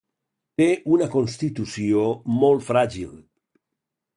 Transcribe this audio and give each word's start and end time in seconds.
Té 0.61 0.65
una 0.95 1.09
constitució 1.17 2.07
molt 2.41 2.67
fràgil. 2.71 3.13